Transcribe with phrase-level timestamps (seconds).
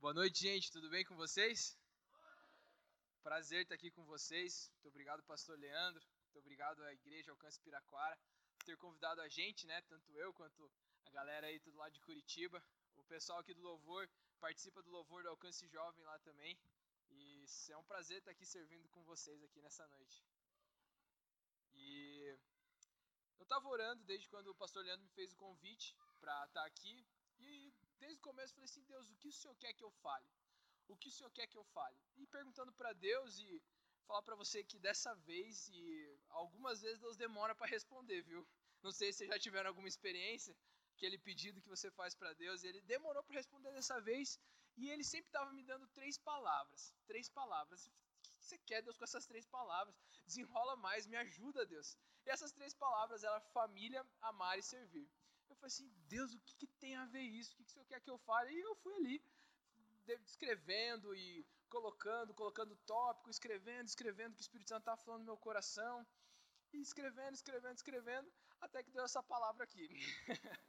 [0.00, 0.70] Boa noite, gente.
[0.70, 1.76] Tudo bem com vocês?
[3.20, 4.70] Prazer estar aqui com vocês.
[4.74, 6.06] Muito obrigado, pastor Leandro.
[6.22, 8.16] Muito obrigado à Igreja Alcance Piraquara
[8.52, 9.82] por ter convidado a gente, né?
[9.82, 10.70] Tanto eu quanto
[11.04, 12.62] a galera aí tudo lá de Curitiba.
[12.94, 14.08] O pessoal aqui do Louvor
[14.38, 16.56] participa do Louvor do Alcance Jovem lá também.
[17.10, 20.24] E é um prazer estar aqui servindo com vocês aqui nessa noite.
[21.74, 22.38] E
[23.36, 27.04] eu estava orando desde quando o pastor Leandro me fez o convite para estar aqui.
[27.40, 29.90] E desde o começo eu falei assim: Deus, o que o Senhor quer que eu
[29.90, 30.28] fale?
[30.88, 31.98] O que o Senhor quer que eu fale?
[32.16, 33.62] E perguntando para Deus e
[34.06, 38.46] falar para você que dessa vez e algumas vezes Deus demora para responder, viu?
[38.82, 40.56] Não sei se vocês já tiveram alguma experiência,
[40.94, 44.40] aquele pedido que você faz para Deus, ele demorou para responder dessa vez
[44.76, 47.86] e ele sempre estava me dando três palavras, três palavras.
[47.86, 47.90] O
[48.22, 49.94] que você quer, Deus, com essas três palavras?
[50.24, 51.96] Desenrola mais, me ajuda, Deus.
[52.24, 55.08] E essas três palavras eram família, amar e servir.
[55.58, 57.52] Falei assim, Deus, o que, que tem a ver isso?
[57.52, 58.52] O que, que o Senhor quer que eu fale?
[58.52, 59.22] E eu fui ali,
[60.24, 65.26] escrevendo e colocando, colocando tópico, escrevendo, escrevendo o que o Espírito Santo estava falando no
[65.26, 66.06] meu coração.
[66.72, 69.88] E escrevendo, escrevendo, escrevendo, até que deu essa palavra aqui.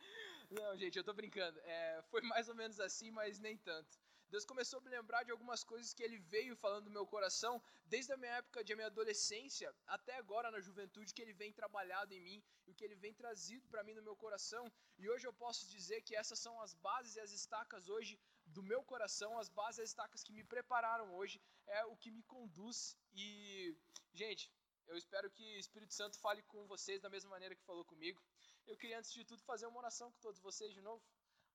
[0.50, 1.60] Não, gente, eu tô brincando.
[1.60, 3.98] É, foi mais ou menos assim, mas nem tanto.
[4.30, 7.62] Deus começou a me lembrar de algumas coisas que Ele veio falando no meu coração,
[7.86, 12.14] desde a minha época de minha adolescência até agora na juventude, que Ele vem trabalhado
[12.14, 14.72] em mim e o que Ele vem trazido para mim no meu coração.
[15.00, 18.62] E hoje eu posso dizer que essas são as bases e as estacas hoje do
[18.62, 22.22] meu coração, as bases e as estacas que me prepararam hoje, é o que me
[22.24, 22.96] conduz.
[23.14, 23.76] E,
[24.14, 24.52] gente,
[24.88, 28.22] eu espero que o Espírito Santo fale com vocês da mesma maneira que falou comigo.
[28.68, 31.04] Eu queria, antes de tudo, fazer uma oração com todos vocês de novo.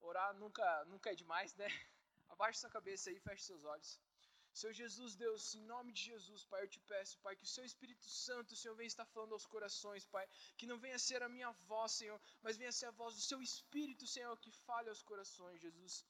[0.00, 1.69] Orar nunca, nunca é demais, né?
[2.28, 4.00] Abaixe sua cabeça aí, feche seus olhos.
[4.58, 7.64] Senhor Jesus, Deus, em nome de Jesus, Pai, eu te peço, Pai, que o seu
[7.64, 11.50] Espírito Santo, Senhor, venha estar falando aos corações, Pai, que não venha ser a minha
[11.70, 15.61] voz, Senhor, mas venha ser a voz do seu Espírito, Senhor, que fale aos corações,
[15.61, 16.05] Jesus.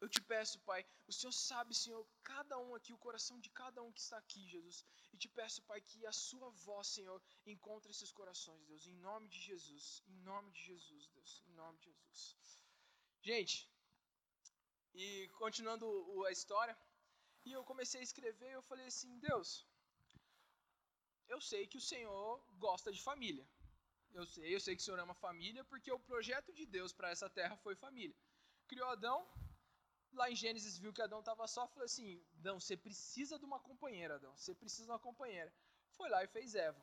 [0.00, 3.80] Eu te peço, Pai, o Senhor sabe, Senhor, cada um aqui, o coração de cada
[3.84, 4.84] um que está aqui, Jesus.
[5.12, 9.28] E te peço, Pai, que a sua voz, Senhor, encontre esses corações, Deus, em nome
[9.28, 12.60] de Jesus, em nome de Jesus, Deus, em nome de Jesus.
[13.22, 13.70] Gente,
[14.94, 15.86] e continuando
[16.26, 16.76] a história,
[17.44, 19.66] e eu comecei a escrever, eu falei assim, Deus,
[21.28, 23.46] eu sei que o Senhor gosta de família.
[24.12, 27.10] Eu sei, eu sei que o Senhor ama família, porque o projeto de Deus para
[27.10, 28.16] essa terra foi família.
[28.68, 29.28] Criou Adão,
[30.12, 33.58] lá em Gênesis viu que Adão estava só, falou assim, Adão, você precisa de uma
[33.58, 35.52] companheira, Adão, você precisa de uma companheira.
[35.96, 36.80] Foi lá e fez Eva.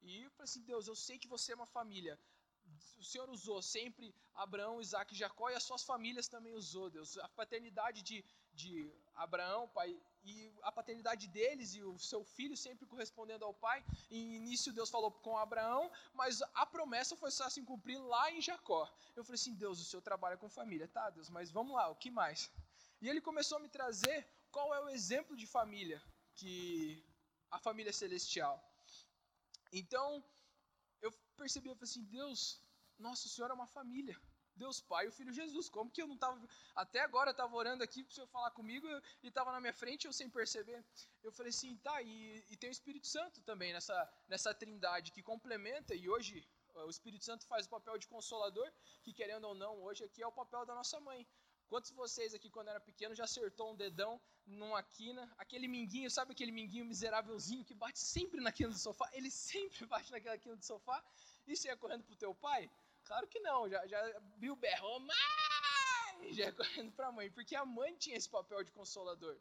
[0.00, 2.18] E eu falei assim, Deus, eu sei que você é uma família
[2.98, 7.16] o Senhor usou sempre Abraão, Isaac e Jacó e as suas famílias também usou, Deus.
[7.18, 12.86] A paternidade de, de Abraão, pai, e a paternidade deles e o seu filho sempre
[12.86, 13.84] correspondendo ao pai.
[14.10, 18.40] E início Deus falou com Abraão, mas a promessa foi só se cumprir lá em
[18.40, 18.88] Jacó.
[19.16, 21.96] Eu falei assim: Deus, o Senhor trabalha com família, tá, Deus, mas vamos lá, o
[21.96, 22.50] que mais?
[23.00, 26.02] E ele começou a me trazer qual é o exemplo de família
[26.34, 27.02] que
[27.50, 28.62] a família celestial.
[29.72, 30.22] Então,
[31.00, 32.60] eu percebi, eu falei assim, Deus,
[33.00, 34.16] nosso Senhor é uma família.
[34.56, 35.68] Deus Pai e o Filho Jesus.
[35.68, 36.38] Como que eu não estava.
[36.74, 38.86] Até agora eu estava orando aqui para o Senhor falar comigo
[39.22, 40.84] e estava na minha frente eu sem perceber.
[41.22, 45.22] Eu falei assim, tá, e, e, tem o Espírito Santo também nessa, nessa trindade que
[45.22, 48.70] complementa, e hoje o Espírito Santo faz o papel de consolador,
[49.02, 51.26] que querendo ou não, hoje aqui é o papel da nossa mãe.
[51.68, 55.32] Quantos de vocês aqui, quando era pequeno, já acertou um dedão numa quina?
[55.38, 59.08] Aquele minguinho, sabe aquele minguinho miserávelzinho que bate sempre na quina do sofá?
[59.12, 61.02] Ele sempre bate naquela quina do sofá.
[61.46, 62.68] E você ia correndo pro teu pai?
[63.10, 66.32] Claro que não, já, já abriu o berro, mãe!
[66.32, 69.36] Já ia correndo pra mãe, porque a mãe tinha esse papel de consolador.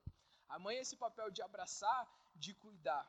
[0.47, 2.01] A mãe é esse papel de abraçar,
[2.35, 3.07] de cuidar.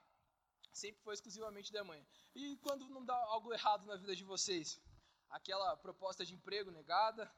[0.71, 2.06] Sempre foi exclusivamente da mãe.
[2.34, 4.78] E quando não dá algo errado na vida de vocês?
[5.31, 7.32] Aquela proposta de emprego negada,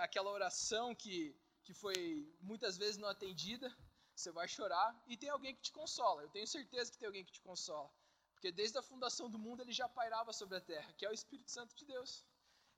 [0.00, 1.32] aquela oração que,
[1.62, 3.72] que foi muitas vezes não atendida,
[4.16, 6.22] você vai chorar e tem alguém que te consola.
[6.22, 7.88] Eu tenho certeza que tem alguém que te consola.
[8.36, 11.12] Porque desde a fundação do mundo ele já pairava sobre a terra, que é o
[11.12, 12.24] Espírito Santo de Deus.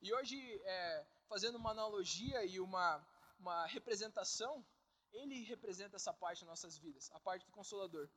[0.01, 3.05] E hoje, é, fazendo uma analogia e uma,
[3.37, 4.65] uma representação,
[5.11, 8.09] ele representa essa parte das nossas vidas, a parte do Consolador.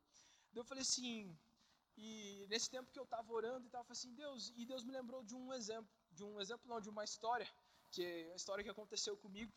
[0.54, 1.36] Eu falei assim,
[1.96, 5.22] e nesse tempo que eu estava orando e estava assim, Deus, e Deus me lembrou
[5.24, 7.48] de um exemplo, de um exemplo não, de uma história
[7.92, 9.52] que é a história que aconteceu comigo.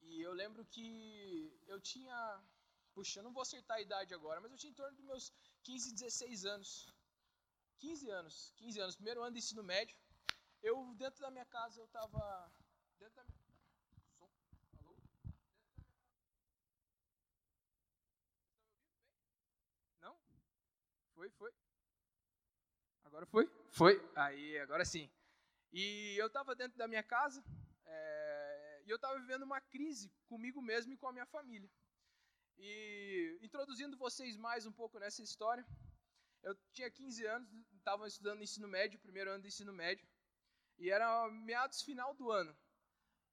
[0.00, 2.18] E eu lembro que eu tinha,
[2.94, 5.32] puxa, eu não vou acertar a idade agora, mas eu tinha em torno dos meus
[5.62, 6.88] 15, 16 anos.
[7.82, 9.98] 15 anos, 15 anos, primeiro ano de ensino médio.
[10.62, 12.48] Eu dentro da minha casa eu tava
[12.96, 13.42] dentro da minha
[14.16, 14.30] Som.
[14.78, 14.96] Alô?
[20.00, 20.16] Não?
[21.12, 21.52] Foi, foi.
[23.02, 23.50] Agora foi?
[23.72, 24.10] Foi.
[24.14, 25.10] Aí, agora sim.
[25.72, 27.44] E eu estava dentro da minha casa
[27.84, 31.68] é, e eu estava vivendo uma crise comigo mesmo e com a minha família.
[32.58, 35.66] E introduzindo vocês mais um pouco nessa história,
[36.42, 40.06] eu tinha 15 anos, estava estudando ensino médio, primeiro ano do ensino médio,
[40.78, 42.56] e era meados final do ano.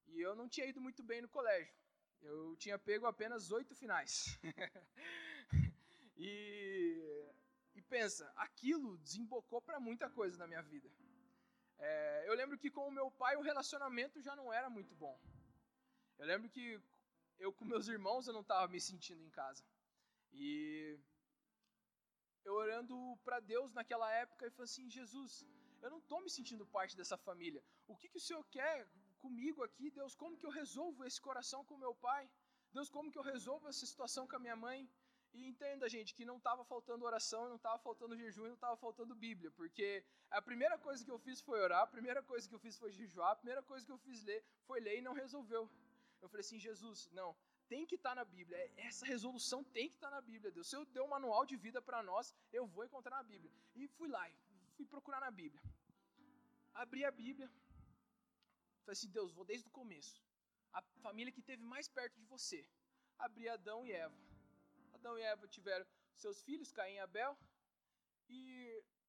[0.08, 1.74] E eu não tinha ido muito bem no colégio.
[2.22, 4.38] Eu tinha pego apenas oito finais.
[6.18, 7.32] e,
[7.76, 10.90] e pensa, aquilo desembocou para muita coisa na minha vida.
[11.78, 15.18] É, eu lembro que com o meu pai o relacionamento já não era muito bom.
[16.18, 16.82] Eu lembro que
[17.40, 19.64] eu com meus irmãos eu não estava me sentindo em casa.
[20.34, 21.00] E
[22.46, 25.46] eu orando para Deus naquela época e falei assim, Jesus,
[25.82, 27.64] eu não estou me sentindo parte dessa família.
[27.88, 28.88] O que, que o Senhor quer
[29.20, 30.16] comigo aqui, Deus?
[30.16, 32.30] Como que eu resolvo esse coração com meu pai?
[32.74, 34.90] Deus, como que eu resolvo essa situação com a minha mãe?
[35.34, 39.14] E entenda, gente, que não estava faltando oração, não estava faltando jejum, não estava faltando
[39.14, 42.60] Bíblia, porque a primeira coisa que eu fiz foi orar, a primeira coisa que eu
[42.60, 45.70] fiz foi jejuar, a primeira coisa que eu fiz ler foi ler e não resolveu.
[46.22, 47.36] Eu falei assim, Jesus, não,
[47.72, 48.58] tem que estar tá na Bíblia,
[48.90, 50.68] essa resolução tem que estar tá na Bíblia, Deus.
[50.70, 53.52] Se eu der um manual de vida para nós, eu vou encontrar na Bíblia.
[53.76, 54.26] E fui lá,
[54.76, 55.62] fui procurar na Bíblia.
[56.74, 57.48] Abri a Bíblia,
[58.82, 60.18] falei assim, Deus, vou desde o começo.
[60.74, 62.60] A família que teve mais perto de você.
[63.18, 64.18] Abri Adão e Eva.
[64.94, 65.86] Adão e Eva tiveram
[66.24, 67.38] seus filhos, Caim e Abel.
[68.30, 68.40] E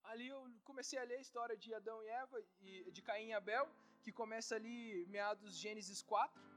[0.04, 3.32] ali eu comecei a ler a história de Adão e Eva, e de Caim e
[3.32, 3.68] Abel,
[4.02, 6.49] que começa ali meados Gênesis 4.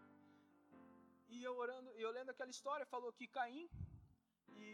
[1.36, 3.66] E eu orando, eu lendo aquela história, falou que Caim
[4.62, 4.74] e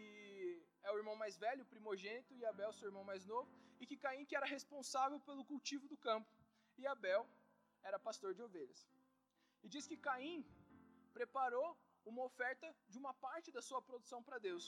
[0.86, 3.48] é o irmão mais velho, o primogênito, e Abel, seu irmão mais novo,
[3.80, 6.30] e que Caim que era responsável pelo cultivo do campo,
[6.80, 7.22] e Abel
[7.88, 8.80] era pastor de ovelhas.
[9.62, 10.38] E diz que Caim
[11.18, 11.68] preparou
[12.10, 14.64] uma oferta de uma parte da sua produção para Deus.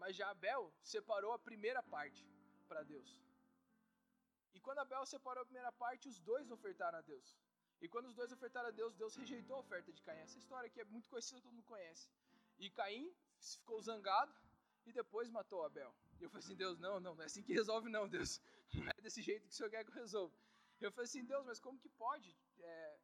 [0.00, 2.22] Mas já Abel separou a primeira parte
[2.68, 3.10] para Deus.
[4.54, 7.28] E quando Abel separou a primeira parte, os dois ofertaram a Deus.
[7.80, 10.20] E quando os dois ofertaram a Deus, Deus rejeitou a oferta de Caim.
[10.20, 12.08] Essa história aqui é muito conhecida, todo mundo conhece.
[12.58, 14.34] E Caim ficou zangado
[14.86, 15.94] e depois matou Abel.
[16.18, 18.40] E eu falei assim, Deus, não, não, não é assim que resolve não, Deus.
[18.74, 20.34] Não é desse jeito que o Senhor quer que eu resolva.
[20.80, 22.36] Eu falei assim, Deus, mas como que pode?
[22.58, 22.98] É,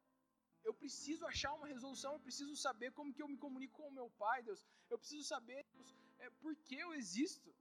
[0.63, 3.91] eu preciso achar uma resolução, eu preciso saber como que eu me comunico com o
[3.99, 4.65] meu pai, Deus.
[4.89, 7.53] Eu preciso saber Deus, é, por que eu existo.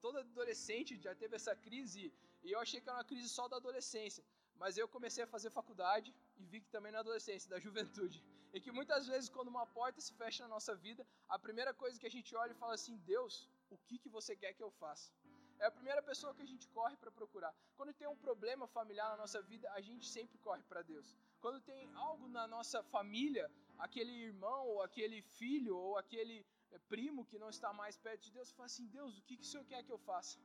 [0.00, 2.12] Toda adolescente já teve essa crise
[2.42, 4.24] e eu achei que era uma crise só da adolescência.
[4.56, 8.18] Mas eu comecei a fazer faculdade e vi que também na adolescência, da juventude.
[8.52, 11.98] E que muitas vezes, quando uma porta se fecha na nossa vida, a primeira coisa
[11.98, 14.70] que a gente olha e fala assim: Deus, o que, que você quer que eu
[14.82, 15.10] faça?
[15.58, 17.54] É a primeira pessoa que a gente corre para procurar.
[17.76, 21.16] Quando tem um problema familiar na nossa vida, a gente sempre corre para Deus.
[21.40, 23.48] Quando tem algo na nossa família,
[23.78, 28.32] aquele irmão, ou aquele filho, ou aquele eh, primo que não está mais perto de
[28.32, 30.38] Deus, fala assim: Deus, o que, que o Senhor quer que eu faça?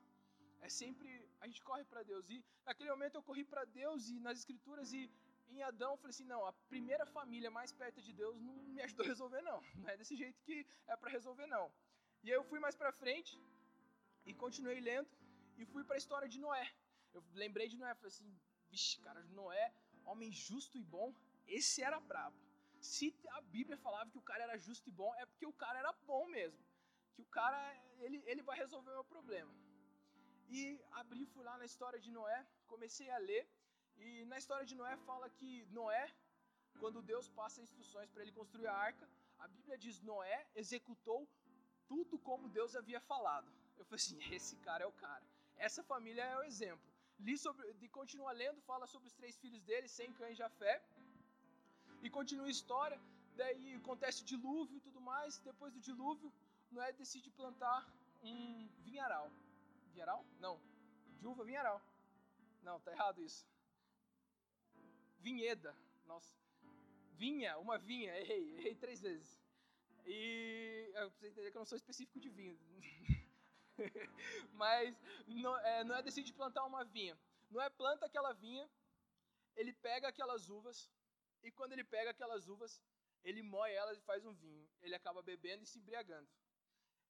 [0.61, 1.09] É sempre
[1.41, 2.29] a gente corre para Deus.
[2.29, 5.11] E naquele momento eu corri para Deus e nas Escrituras e
[5.49, 8.81] em Adão eu falei assim: não, a primeira família mais perto de Deus não me
[8.81, 9.61] ajudou a resolver, não.
[9.81, 11.71] Não é desse jeito que é para resolver, não.
[12.23, 13.39] E aí eu fui mais para frente
[14.25, 15.09] e continuei lendo
[15.57, 16.65] e fui para a história de Noé.
[17.13, 18.29] Eu lembrei de Noé, falei assim:
[18.69, 19.73] vixe, cara, Noé
[20.07, 21.13] homem justo e bom,
[21.45, 22.37] esse era brabo.
[22.79, 25.79] Se a Bíblia falava que o cara era justo e bom, é porque o cara
[25.79, 26.63] era bom mesmo.
[27.13, 27.59] Que o cara,
[27.99, 29.53] ele, ele vai resolver o meu problema.
[30.49, 33.47] E abri, fui lá na história de Noé, comecei a ler,
[33.99, 36.05] e na história de Noé fala que Noé,
[36.79, 39.09] quando Deus passa instruções para ele construir a arca,
[39.39, 41.27] a Bíblia diz: Noé executou
[41.87, 43.49] tudo como Deus havia falado.
[43.77, 45.25] Eu falei assim: esse cara é o cara.
[45.57, 49.61] Essa família é o exemplo li sobre, e continua lendo, fala sobre os três filhos
[49.63, 50.81] dele, Sem, Cã e Jafé.
[52.03, 52.99] E continua a história,
[53.35, 55.39] daí acontece o dilúvio e tudo mais.
[55.39, 56.31] Depois do dilúvio,
[56.71, 57.87] Noé decide plantar
[58.23, 59.31] um vinharal.
[59.93, 60.23] Vinharal?
[60.39, 60.59] Não.
[61.19, 61.81] De uva, vinharal.
[62.61, 63.45] Não, tá errado isso.
[65.19, 65.75] Vinheda.
[66.05, 66.35] Nossa.
[67.13, 68.15] Vinha, uma vinha.
[68.19, 69.39] Errei, errei três vezes.
[70.05, 72.57] E eu preciso entender que eu não sou específico de vinho.
[74.53, 74.95] Mas
[75.63, 77.17] é, Noé decide plantar uma vinha.
[77.49, 78.69] Noé planta aquela vinha,
[79.55, 80.89] ele pega aquelas uvas,
[81.43, 82.81] e quando ele pega aquelas uvas,
[83.23, 84.67] ele moe elas e faz um vinho.
[84.81, 86.29] Ele acaba bebendo e se embriagando.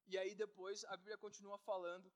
[0.06, 2.10] E aí depois a Bíblia continua falando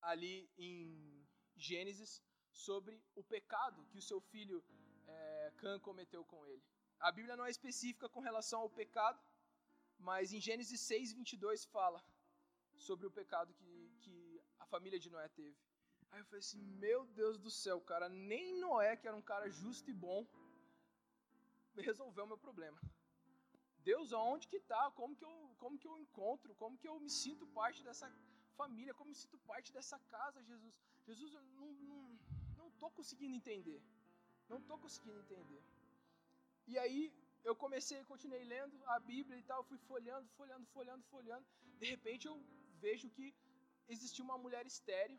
[0.00, 2.22] ali em Gênesis
[2.52, 4.62] sobre o pecado que o seu filho
[5.06, 6.62] é, Cã cometeu com ele.
[7.00, 9.20] A Bíblia não é específica com relação ao pecado,
[9.98, 12.02] mas em Gênesis 6, 22 fala
[12.76, 15.56] sobre o pecado que, que a família de Noé teve.
[16.10, 19.48] Aí eu falei assim: Meu Deus do céu, cara, nem Noé, que era um cara
[19.50, 20.26] justo e bom,
[21.76, 22.78] resolveu o meu problema.
[23.78, 24.90] Deus, aonde que tá?
[24.92, 26.54] Como que eu, como que eu encontro?
[26.54, 28.08] Como que eu me sinto parte dessa
[28.56, 28.94] família?
[28.94, 30.74] Como me sinto parte dessa casa, Jesus?
[31.04, 32.18] Jesus, não, não
[32.82, 33.80] tô conseguindo entender.
[34.52, 35.62] Não tô conseguindo entender.
[36.70, 37.00] E aí
[37.48, 41.46] eu comecei, continuei lendo a Bíblia e tal, fui folhando, folhando, folhando, folhando.
[41.80, 42.34] De repente eu
[42.84, 43.26] vejo que
[43.94, 45.18] existia uma mulher estéreo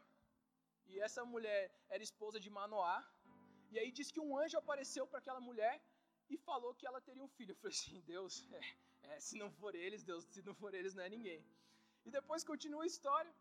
[0.90, 1.62] e essa mulher
[1.94, 2.98] era esposa de Manoá.
[3.74, 5.76] E aí diz que um anjo apareceu para aquela mulher
[6.34, 7.54] e falou que ela teria um filho.
[7.54, 8.62] Eu falei assim, Deus, é,
[9.12, 11.42] é, se não for eles, Deus, se não for eles, não é ninguém.
[12.06, 13.34] E depois continua a história.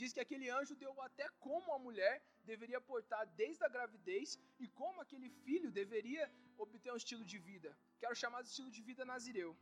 [0.00, 2.14] Diz que aquele anjo deu até como a mulher
[2.50, 6.24] deveria portar desde a gravidez e como aquele filho deveria
[6.64, 9.56] obter um estilo de vida, que era o chamado estilo de vida nazireu.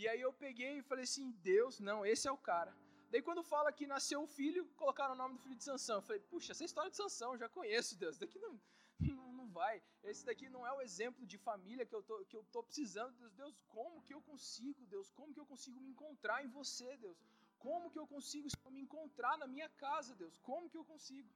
[0.00, 2.72] E aí eu peguei e falei assim: Deus, não, esse é o cara.
[3.10, 5.96] Daí quando fala que nasceu o filho, colocaram o nome do filho de Sansão.
[5.96, 8.16] Eu falei, puxa, essa história de Sansão, já conheço, Deus.
[8.16, 8.52] Daqui não,
[9.00, 9.82] não, não vai.
[10.04, 13.12] Esse daqui não é o exemplo de família que eu tô, que eu tô precisando.
[13.18, 15.10] Deus, Deus, como que eu consigo, Deus?
[15.10, 17.18] Como que eu consigo me encontrar em você, Deus?
[17.66, 20.36] Como que eu consigo me encontrar na minha casa, Deus?
[20.48, 21.30] Como que eu consigo?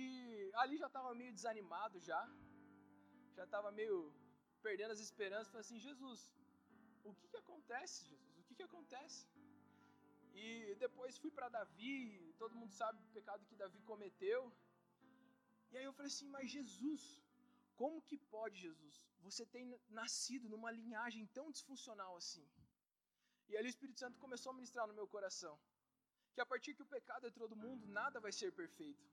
[0.00, 0.02] E
[0.62, 2.22] ali já estava meio desanimado já.
[3.36, 3.96] Já estava meio
[4.66, 5.52] perdendo as esperanças.
[5.52, 6.20] Falei assim, Jesus,
[7.10, 8.38] o que que acontece, Jesus?
[8.40, 9.20] O que que acontece?
[10.34, 11.94] E depois fui para Davi,
[12.38, 14.40] todo mundo sabe o pecado que Davi cometeu.
[15.72, 17.02] E aí eu falei assim, mas Jesus,
[17.80, 18.94] como que pode, Jesus?
[19.26, 19.64] Você tem
[20.00, 22.46] nascido numa linhagem tão disfuncional assim.
[23.52, 25.54] E ali o Espírito Santo começou a ministrar no meu coração
[26.34, 29.04] que a partir que o pecado entrou no mundo, nada vai ser perfeito.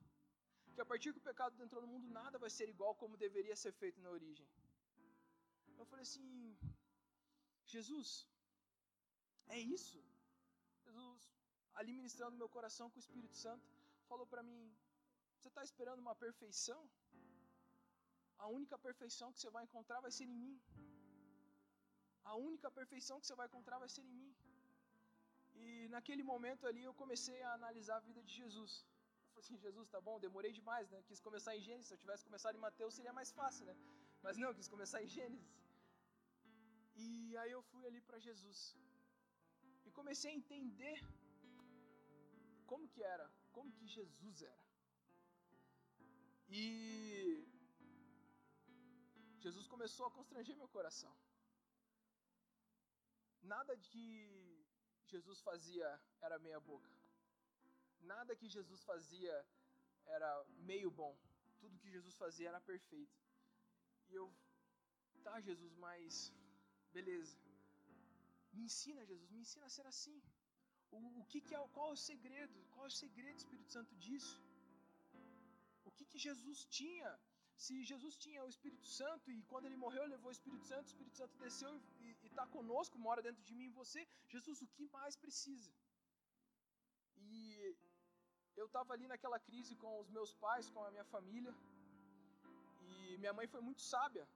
[0.74, 3.56] Que a partir que o pecado entrou no mundo, nada vai ser igual como deveria
[3.64, 4.46] ser feito na origem.
[5.80, 6.56] Eu falei assim,
[7.74, 8.08] Jesus,
[9.56, 9.98] é isso?
[11.80, 13.66] ali ministrando meu coração com o Espírito Santo,
[14.08, 14.60] falou para mim:
[15.36, 16.80] Você está esperando uma perfeição?
[18.44, 20.54] A única perfeição que você vai encontrar vai ser em mim.
[22.24, 24.32] A única perfeição que você vai encontrar vai ser em mim.
[25.62, 28.72] E naquele momento ali eu comecei a analisar a vida de Jesus.
[28.82, 31.02] Eu falei assim: Jesus, tá bom, demorei demais, né?
[31.08, 31.88] Quis começar em Gênesis.
[31.88, 33.76] Se eu tivesse começado em Mateus seria mais fácil, né?
[34.22, 35.50] Mas não, quis começar em Gênesis.
[36.96, 38.60] E aí eu fui ali para Jesus.
[39.86, 40.98] E comecei a entender
[42.70, 44.64] como que era, como que Jesus era.
[46.48, 46.62] E
[49.44, 51.12] Jesus começou a constranger meu coração.
[53.42, 54.06] Nada que
[55.06, 55.88] Jesus fazia
[56.20, 56.90] era meia boca.
[58.00, 59.34] Nada que Jesus fazia
[60.06, 60.30] era
[60.70, 61.16] meio bom.
[61.60, 63.16] Tudo que Jesus fazia era perfeito.
[64.08, 64.32] E eu,
[65.22, 66.32] tá, Jesus, mas
[66.92, 67.38] beleza.
[68.52, 70.20] Me ensina, Jesus, me ensina a ser assim.
[70.90, 72.58] O, o que, que é, qual é o segredo?
[72.72, 74.36] Qual é o segredo, Espírito Santo, disso?
[75.84, 77.10] O que, que Jesus tinha?
[77.64, 80.92] Se Jesus tinha o Espírito Santo e quando ele morreu levou o Espírito Santo, o
[80.92, 84.00] Espírito Santo desceu e está conosco, mora dentro de mim e você,
[84.34, 85.70] Jesus, o que mais precisa?
[87.16, 87.76] E
[88.56, 91.54] eu estava ali naquela crise com os meus pais, com a minha família,
[92.88, 94.26] e minha mãe foi muito sábia,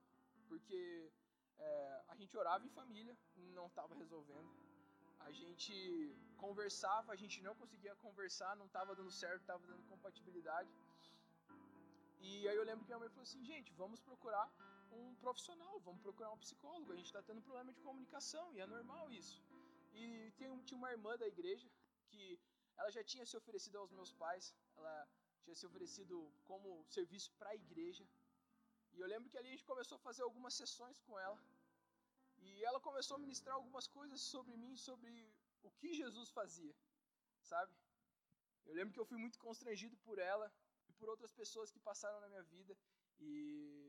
[0.49, 1.11] porque
[1.59, 3.17] é, a gente orava em família,
[3.59, 4.53] não estava resolvendo
[5.27, 5.75] a gente
[6.37, 10.71] conversava, a gente não conseguia conversar, não estava dando certo, estava dando compatibilidade.
[12.21, 14.47] E aí eu lembro que minha mãe falou assim, gente, vamos procurar
[15.03, 18.67] um profissional, vamos procurar um psicólogo, a gente está tendo problema de comunicação e é
[18.67, 19.43] normal isso.
[19.93, 21.69] E tem, tinha uma irmã da igreja
[22.09, 22.41] que
[22.77, 25.09] ela já tinha se oferecido aos meus pais, ela
[25.43, 28.07] tinha se oferecido como serviço para a igreja.
[28.95, 31.39] E eu lembro que ali a gente começou a fazer algumas sessões com ela.
[32.39, 35.11] E ela começou a ministrar algumas coisas sobre mim, sobre
[35.63, 36.75] o que Jesus fazia,
[37.43, 37.73] sabe?
[38.67, 40.53] Eu lembro que eu fui muito constrangido por ela
[40.89, 42.77] e por outras pessoas que passaram na minha vida
[43.21, 43.84] e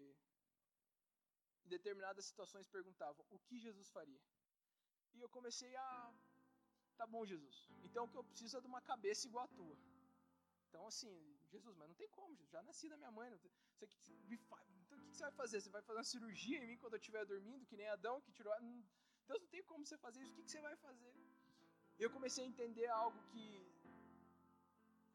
[1.65, 4.21] em determinadas situações perguntavam o que Jesus faria.
[5.15, 6.13] E eu comecei a
[6.97, 7.55] tá bom, Jesus.
[7.83, 9.77] Então o que eu preciso é de uma cabeça igual a tua.
[10.67, 11.13] Então assim,
[11.51, 12.51] Jesus, mas não tem como, Jesus.
[12.51, 15.31] já nasci da minha mãe, não tem, você me faz, então o que você vai
[15.31, 15.61] fazer?
[15.61, 18.31] Você vai fazer uma cirurgia em mim quando eu estiver dormindo, que nem Adão que
[18.31, 18.53] tirou.
[19.27, 21.13] Deus não tem como você fazer isso, o que você vai fazer?
[21.97, 23.45] Eu comecei a entender algo que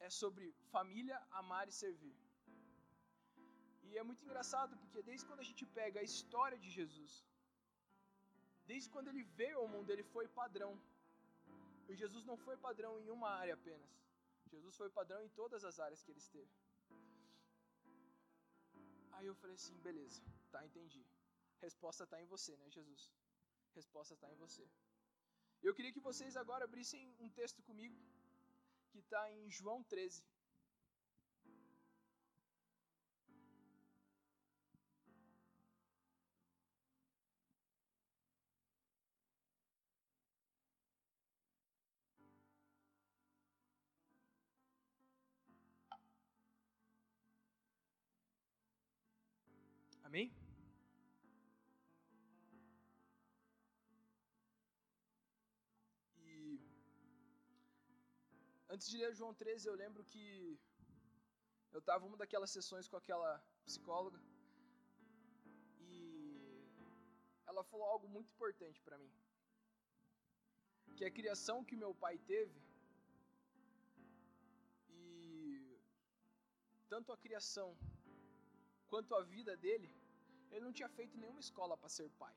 [0.00, 2.16] é sobre família, amar e servir.
[3.90, 7.12] E é muito engraçado porque desde quando a gente pega a história de Jesus,
[8.70, 10.72] desde quando ele veio ao mundo, ele foi padrão.
[11.88, 13.92] E Jesus não foi padrão em uma área apenas.
[14.52, 16.52] Jesus foi padrão em todas as áreas que ele esteve.
[19.16, 20.20] Aí eu falei assim, beleza,
[20.52, 21.02] tá, entendi.
[21.66, 23.02] Resposta está em você, né, Jesus?
[23.74, 24.64] Resposta está em você.
[25.62, 27.96] Eu queria que vocês agora abrissem um texto comigo,
[28.90, 30.22] que está em João 13.
[58.80, 60.58] Antes de ler João 13, eu lembro que
[61.70, 63.30] eu estava uma daquelas sessões com aquela
[63.66, 64.18] psicóloga
[65.86, 65.92] e
[67.46, 69.12] ela falou algo muito importante para mim.
[70.96, 72.58] Que a criação que meu pai teve
[74.88, 75.04] e
[76.88, 77.68] tanto a criação
[78.88, 79.90] quanto a vida dele,
[80.50, 82.34] ele não tinha feito nenhuma escola para ser pai.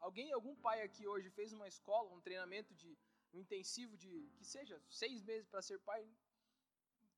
[0.00, 2.90] Alguém, algum pai aqui hoje fez uma escola, um treinamento de
[3.32, 6.02] um intensivo de que seja seis meses para ser pai?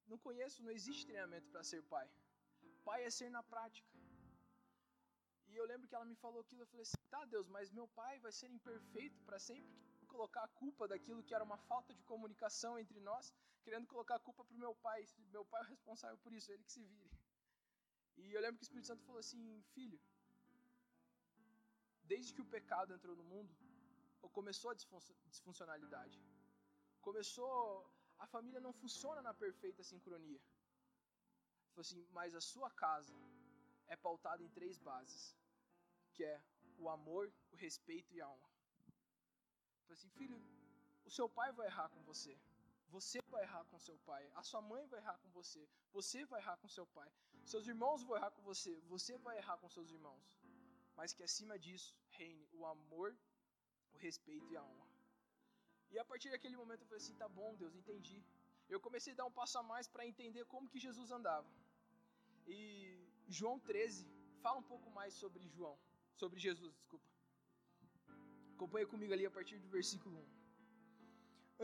[0.06, 2.08] Não conheço, não existe treinamento para ser pai.
[2.84, 3.88] Pai é ser na prática.
[5.48, 7.86] E eu lembro que ela me falou aquilo, eu falei assim: "Tá, Deus, mas meu
[7.88, 9.70] pai vai ser imperfeito para sempre,
[10.12, 13.32] colocar a culpa daquilo que era uma falta de comunicação entre nós,
[13.64, 15.06] querendo colocar a culpa pro meu pai.
[15.36, 17.10] Meu pai é o responsável por isso, ele que se vire".
[18.16, 20.00] E eu lembro que o Espírito Santo falou assim: "Filho,
[22.04, 23.54] desde que o pecado entrou no mundo,
[24.30, 26.20] começou a disfuncionalidade.
[27.00, 27.90] Começou
[28.22, 30.40] a família não funciona na perfeita sincronia.
[31.70, 33.14] Falou assim, mas a sua casa
[33.88, 35.36] é pautada em três bases,
[36.14, 36.40] que é
[36.78, 38.52] o amor, o respeito e a honra.
[39.82, 40.40] Falou assim, filho,
[41.04, 42.38] o seu pai vai errar com você.
[42.90, 44.30] Você vai errar com seu pai.
[44.34, 45.66] A sua mãe vai errar com você.
[45.92, 47.10] Você vai errar com seu pai.
[47.44, 48.80] Seus irmãos vão errar com você.
[48.82, 50.38] Você vai errar com seus irmãos.
[50.94, 53.16] Mas que acima disso reine o amor,
[53.94, 54.88] o respeito e a honra.
[55.92, 58.18] E a partir daquele momento eu falei assim: tá bom, Deus, entendi.
[58.68, 61.50] Eu comecei a dar um passo a mais para entender como que Jesus andava.
[62.46, 62.58] E
[63.28, 64.06] João 13
[64.44, 65.78] fala um pouco mais sobre João,
[66.14, 67.06] sobre Jesus, desculpa.
[68.54, 70.42] Acompanha comigo ali a partir do versículo 1.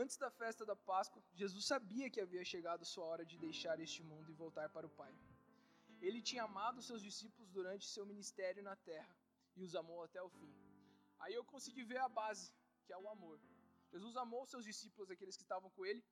[0.03, 4.01] Antes da festa da Páscoa, Jesus sabia que havia chegado sua hora de deixar este
[4.03, 5.13] mundo e voltar para o Pai.
[6.01, 9.13] Ele tinha amado seus discípulos durante seu ministério na terra
[9.57, 10.53] e os amou até o fim.
[11.19, 12.51] Aí eu consegui ver a base,
[12.85, 13.39] que é o amor.
[13.91, 16.03] Jesus amou seus discípulos, aqueles que estavam com ele,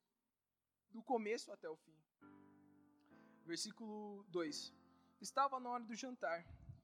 [0.89, 1.98] do começo até o fim.
[3.46, 4.74] Versículo 2:
[5.22, 6.39] Estava na hora do jantar,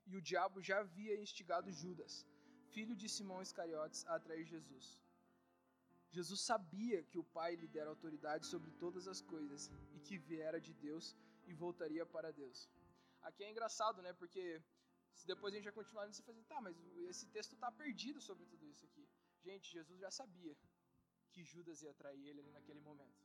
[0.06, 2.26] e o diabo já havia instigado Judas,
[2.74, 5.00] filho de Simão Iscariotes, a atrair Jesus.
[6.18, 10.60] Jesus sabia que o Pai lhe dera autoridade sobre todas as coisas e que viera
[10.62, 11.16] de Deus
[11.48, 12.70] e voltaria para Deus.
[13.22, 14.14] Aqui é engraçado, né?
[14.14, 14.62] Porque
[15.16, 16.76] se depois a gente vai continuar, você fala assim, tá, mas
[17.10, 19.08] esse texto está perdido sobre tudo isso aqui.
[19.42, 20.56] Gente, Jesus já sabia
[21.32, 23.22] que Judas ia trair ele ali naquele momento.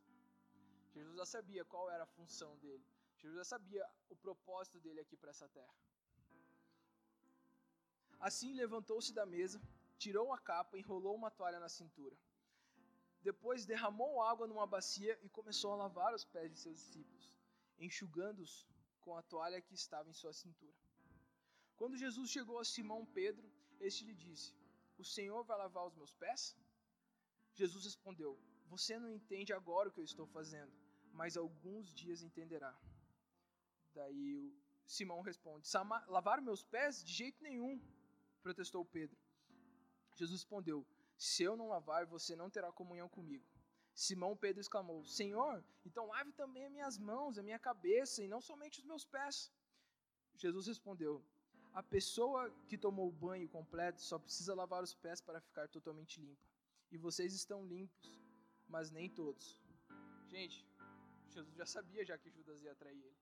[0.93, 2.85] Jesus já sabia qual era a função dele.
[3.19, 5.75] Jesus já sabia o propósito dele aqui para essa terra.
[8.21, 9.61] Assim levantou-se da mesa,
[9.97, 12.17] tirou a capa, enrolou uma toalha na cintura.
[13.23, 17.37] Depois derramou água numa bacia e começou a lavar os pés de seus discípulos,
[17.79, 18.67] enxugando-os
[19.01, 20.75] com a toalha que estava em sua cintura.
[21.79, 23.47] Quando Jesus chegou a Simão Pedro,
[23.89, 24.53] este lhe disse:
[24.99, 26.57] O Senhor vai lavar os meus pés?
[27.55, 28.33] Jesus respondeu:
[28.67, 30.73] Você não entende agora o que eu estou fazendo,
[31.13, 32.77] mas alguns dias entenderá.
[33.95, 34.53] Daí
[34.85, 35.69] Simão responde:
[36.09, 37.05] Lavar meus pés?
[37.05, 37.81] De jeito nenhum,
[38.43, 39.17] protestou Pedro.
[40.17, 40.85] Jesus respondeu:
[41.17, 43.47] Se eu não lavar, você não terá comunhão comigo.
[43.95, 48.41] Simão Pedro exclamou: Senhor, então lave também as minhas mãos, a minha cabeça, e não
[48.41, 49.53] somente os meus pés.
[50.37, 51.25] Jesus respondeu:
[51.79, 56.21] A pessoa que tomou o banho completo só precisa lavar os pés para ficar totalmente
[56.21, 56.49] limpa
[56.91, 58.21] e vocês estão limpos,
[58.67, 59.47] mas nem todos.
[60.27, 60.67] Gente,
[61.29, 63.21] Jesus já sabia já que Judas ia trair ele.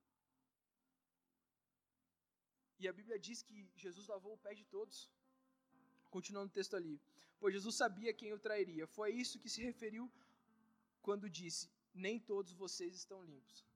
[2.79, 5.11] E a Bíblia diz que Jesus lavou o pé de todos.
[6.09, 6.99] Continuando o texto ali.
[7.39, 8.87] Pois Jesus sabia quem o trairia.
[8.87, 10.11] Foi isso que se referiu
[11.03, 13.67] quando disse: Nem todos vocês estão limpos.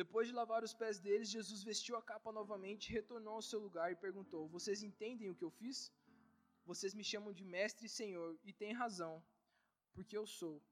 [0.00, 3.90] Depois de lavar os pés deles, Jesus vestiu a capa novamente, retornou ao seu lugar
[3.90, 5.90] e perguntou: Vocês entendem o que eu fiz?
[6.66, 9.24] Vocês me chamam de mestre e senhor, e têm razão,
[9.94, 10.62] porque eu sou.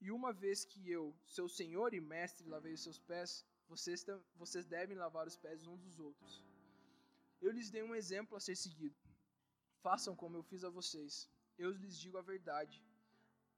[0.00, 4.66] E uma vez que eu, seu senhor e mestre, lavei os seus pés, vocês, vocês
[4.66, 6.44] devem lavar os pés uns dos outros.
[7.40, 8.98] Eu lhes dei um exemplo a ser seguido.
[9.80, 11.30] Façam como eu fiz a vocês.
[11.56, 12.82] Eu lhes digo a verdade.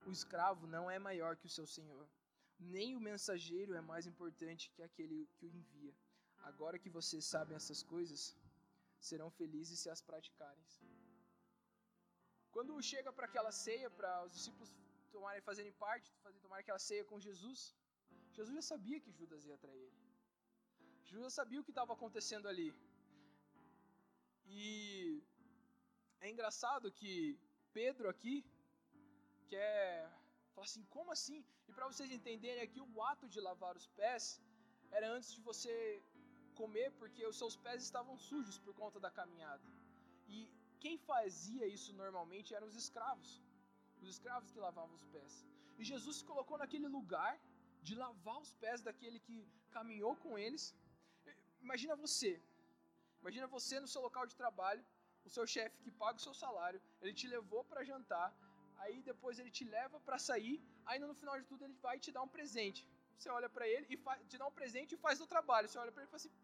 [0.07, 2.09] O escravo não é maior que o seu senhor,
[2.59, 5.95] nem o mensageiro é mais importante que aquele que o envia.
[6.51, 8.37] Agora que vocês sabem essas coisas,
[8.99, 10.65] serão felizes se as praticarem.
[12.51, 14.71] Quando chega para aquela ceia, para os discípulos
[15.11, 17.75] tomarem, fazerem parte, fazer, tomarem aquela ceia com Jesus,
[18.33, 20.03] Jesus já sabia que Judas ia trair ele.
[21.05, 22.75] Já sabia o que estava acontecendo ali.
[24.47, 25.23] E
[26.21, 27.39] é engraçado que
[27.73, 28.45] Pedro aqui
[29.49, 30.11] quer
[30.55, 31.39] falar assim, como assim?
[31.69, 34.25] E para vocês entenderem aqui, o ato de lavar os pés
[34.91, 35.75] era antes de você
[36.61, 39.67] comer, porque os seus pés estavam sujos por conta da caminhada.
[40.29, 40.39] E
[40.83, 43.31] quem fazia isso normalmente eram os escravos.
[44.03, 45.33] Os escravos que lavavam os pés.
[45.79, 47.35] E Jesus se colocou naquele lugar
[47.87, 49.37] de lavar os pés daquele que
[49.77, 50.65] caminhou com eles.
[51.67, 52.33] Imagina você,
[53.21, 54.85] imagina você no seu local de trabalho,
[55.25, 58.29] o seu chefe que paga o seu salário, ele te levou para jantar,
[58.83, 60.57] aí depois ele te leva para sair,
[60.89, 62.83] aí no final de tudo ele vai te dar um presente.
[63.17, 63.97] Você olha para ele e
[64.31, 65.69] te dá um presente e faz o trabalho.
[65.69, 66.35] Você olha para ele e fala assim: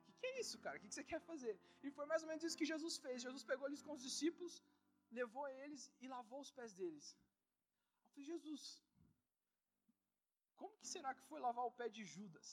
[0.00, 0.76] "O que, que é isso, cara?
[0.76, 3.26] O que, que você quer fazer?" E foi mais ou menos isso que Jesus fez.
[3.28, 4.54] Jesus pegou eles com os discípulos,
[5.20, 7.06] levou eles e lavou os pés deles.
[8.04, 8.64] Eu falei: "Jesus,
[10.60, 12.48] como que será que foi lavar o pé de Judas?"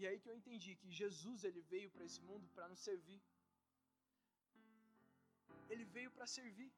[0.00, 3.20] E aí que eu entendi que Jesus ele veio para esse mundo para nos servir.
[5.72, 6.72] Ele veio para servir.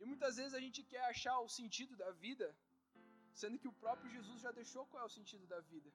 [0.00, 2.48] E muitas vezes a gente quer achar o sentido da vida,
[3.40, 5.90] sendo que o próprio Jesus já deixou qual é o sentido da vida.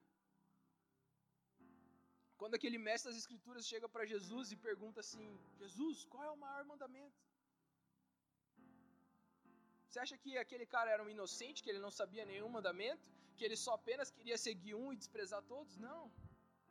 [2.40, 5.26] Quando aquele mestre das Escrituras chega para Jesus e pergunta assim:
[5.62, 7.20] Jesus, qual é o maior mandamento?
[9.88, 13.06] Você acha que aquele cara era um inocente, que ele não sabia nenhum mandamento?
[13.36, 15.76] Que ele só apenas queria seguir um e desprezar todos?
[15.88, 16.02] Não.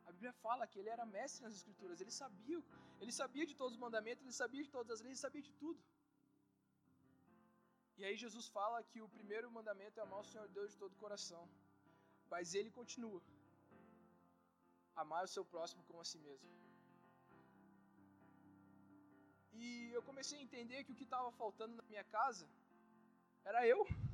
[0.08, 2.58] A Bíblia fala que ele era mestre nas Escrituras, ele sabia,
[3.02, 5.52] ele sabia de todos os mandamentos, ele sabia de todas as leis, ele sabia de
[5.62, 5.80] tudo.
[7.98, 10.92] E aí Jesus fala que o primeiro mandamento é amar o Senhor Deus de todo
[10.92, 11.42] o coração.
[12.32, 13.20] Mas ele continua:
[15.02, 16.48] amar o seu próximo como a si mesmo.
[19.52, 22.48] E eu comecei a entender que o que estava faltando na minha casa
[23.44, 23.82] era eu.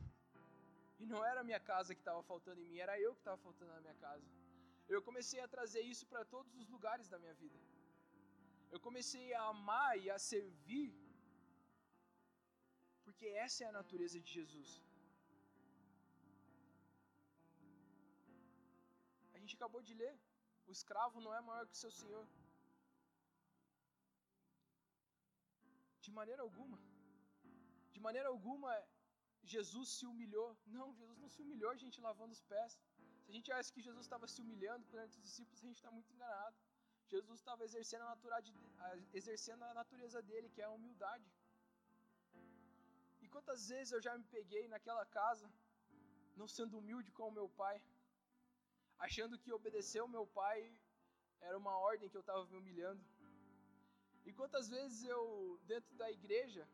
[1.03, 3.37] E não era a minha casa que estava faltando em mim, era eu que estava
[3.37, 4.25] faltando na minha casa.
[4.89, 7.59] Eu comecei a trazer isso para todos os lugares da minha vida.
[8.75, 10.93] Eu comecei a amar e a servir,
[13.05, 14.71] porque essa é a natureza de Jesus.
[19.35, 20.15] A gente acabou de ler:
[20.67, 22.27] o escravo não é maior que o seu senhor.
[26.05, 26.79] De maneira alguma.
[27.95, 28.73] De maneira alguma
[29.53, 30.49] Jesus se humilhou.
[30.67, 32.79] Não, Jesus não se humilhou, gente lavando os pés.
[33.25, 35.91] Se a gente acha que Jesus estava se humilhando perante os discípulos, a gente está
[35.91, 36.57] muito enganado.
[37.15, 41.29] Jesus estava exercendo a, exercendo a natureza dele, que é a humildade.
[43.23, 45.51] E quantas vezes eu já me peguei naquela casa,
[46.37, 47.83] não sendo humilde com o meu pai,
[48.99, 50.59] achando que obedecer ao meu pai
[51.41, 53.03] era uma ordem que eu estava me humilhando.
[54.27, 56.67] E quantas vezes eu, dentro da igreja,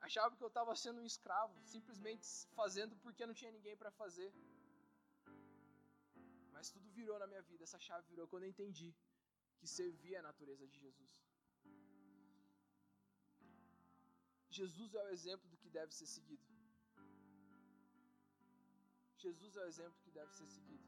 [0.00, 4.32] Achava que eu estava sendo um escravo, simplesmente fazendo porque não tinha ninguém para fazer.
[6.60, 8.88] Mas tudo virou na minha vida, essa chave virou quando eu entendi
[9.58, 11.12] que servia a natureza de Jesus.
[14.58, 16.44] Jesus é o exemplo do que deve ser seguido.
[19.24, 20.86] Jesus é o exemplo que deve ser seguido.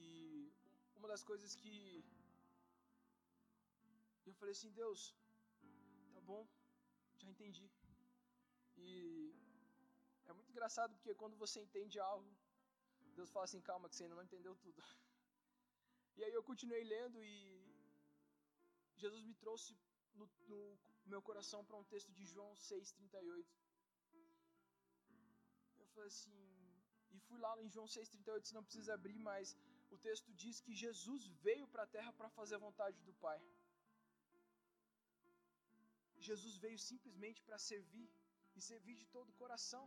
[0.00, 0.02] E
[0.96, 1.76] uma das coisas que
[4.26, 5.14] eu falei assim, Deus,
[6.16, 6.42] tá bom,
[7.22, 7.70] já entendi.
[8.76, 8.94] E
[10.26, 12.30] é muito engraçado porque quando você entende algo,
[13.14, 14.82] Deus fala assim, calma que você ainda não entendeu tudo.
[16.16, 17.34] E aí eu continuei lendo e
[19.02, 19.76] Jesus me trouxe
[20.14, 20.78] no, no
[21.12, 23.44] meu coração para um texto de João 6,38.
[25.80, 26.38] Eu falei assim,
[27.10, 29.56] e fui lá em João 6,38, você não precisa abrir, mas
[29.90, 33.40] o texto diz que Jesus veio para a terra para fazer a vontade do Pai.
[36.28, 38.08] Jesus veio simplesmente para servir
[38.56, 39.84] e servir de todo o coração.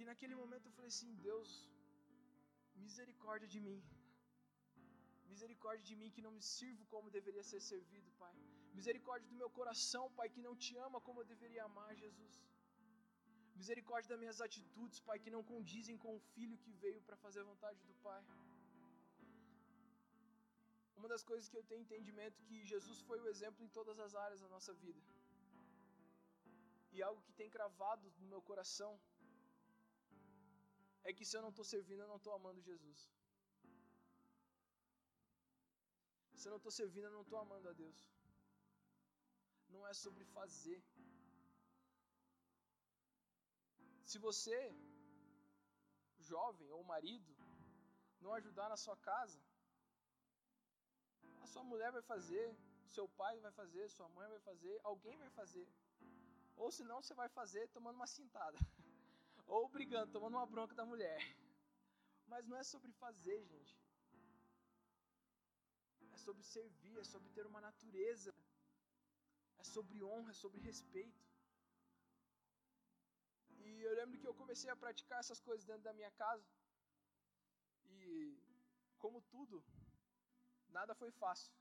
[0.00, 1.48] E naquele momento eu falei assim: Deus,
[2.84, 3.80] misericórdia de mim.
[5.32, 8.34] Misericórdia de mim que não me sirvo como deveria ser servido, Pai.
[8.78, 12.34] Misericórdia do meu coração, Pai, que não te ama como eu deveria amar, Jesus.
[13.60, 17.40] Misericórdia das minhas atitudes, Pai, que não condizem com o filho que veio para fazer
[17.42, 18.22] a vontade do Pai.
[20.98, 23.98] Uma das coisas que eu tenho entendimento é que Jesus foi o exemplo em todas
[24.06, 25.00] as áreas da nossa vida.
[26.94, 28.92] E algo que tem cravado no meu coração
[31.04, 33.00] é que se eu não estou servindo, eu não estou amando Jesus.
[36.38, 38.00] Se eu não estou servindo, eu não estou amando a Deus.
[39.68, 40.82] Não é sobre fazer.
[44.10, 44.58] Se você,
[46.18, 47.32] jovem ou marido,
[48.20, 49.40] não ajudar na sua casa,
[51.52, 52.46] sua mulher vai fazer,
[52.96, 55.66] seu pai vai fazer, sua mãe vai fazer, alguém vai fazer.
[56.56, 58.58] Ou senão você vai fazer tomando uma cintada.
[59.56, 61.20] Ou brigando, tomando uma bronca da mulher.
[62.32, 63.74] Mas não é sobre fazer, gente.
[66.12, 68.32] É sobre servir, é sobre ter uma natureza.
[69.58, 71.20] É sobre honra, é sobre respeito.
[73.58, 76.48] E eu lembro que eu comecei a praticar essas coisas dentro da minha casa.
[77.86, 78.00] E
[78.98, 79.64] como tudo,
[80.68, 81.52] nada foi fácil.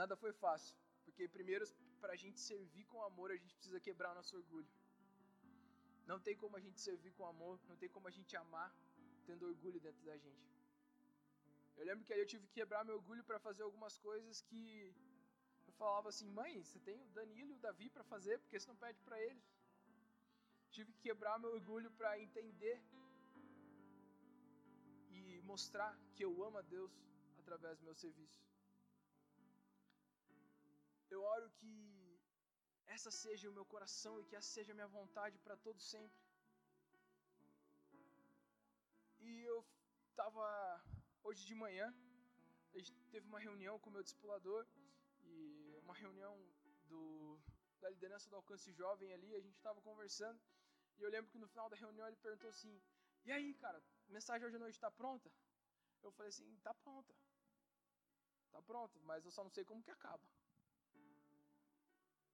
[0.00, 0.74] Nada foi fácil.
[1.04, 1.66] Porque, primeiro,
[2.00, 4.77] para a gente servir com amor, a gente precisa quebrar o nosso orgulho.
[6.10, 8.68] Não tem como a gente servir com amor, não tem como a gente amar
[9.26, 10.46] tendo orgulho dentro da gente.
[11.76, 14.62] Eu lembro que aí eu tive que quebrar meu orgulho para fazer algumas coisas que
[15.66, 18.68] eu falava assim: mãe, você tem o Danilo e o Davi para fazer, porque você
[18.72, 19.46] não pede para eles?
[20.70, 22.76] Tive que quebrar meu orgulho para entender
[25.10, 26.92] e mostrar que eu amo a Deus
[27.38, 28.40] através do meu serviço.
[31.10, 31.97] Eu oro que
[32.94, 36.18] essa seja o meu coração e que essa seja a minha vontade para todo sempre.
[39.20, 39.58] E eu
[40.10, 40.44] estava
[41.22, 41.86] hoje de manhã,
[42.74, 44.66] a gente teve uma reunião com o meu discipulador
[45.22, 46.34] e uma reunião
[46.88, 47.38] do,
[47.80, 50.40] da liderança do alcance jovem ali, a gente estava conversando
[50.98, 52.80] e eu lembro que no final da reunião ele perguntou assim:
[53.24, 55.30] "E aí, cara, mensagem hoje à noite está pronta?"
[56.02, 57.14] Eu falei assim: "Tá pronta.
[58.50, 60.26] Tá pronta, mas eu só não sei como que acaba."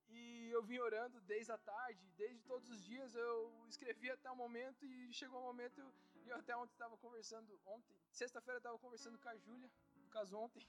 [0.09, 4.37] E eu vim orando desde a tarde, desde todos os dias eu escrevi até o
[4.37, 5.81] momento e chegou o momento
[6.25, 10.37] e eu até ontem estava conversando, ontem, sexta-feira estava conversando com a Júlia, no caso
[10.37, 10.67] ontem.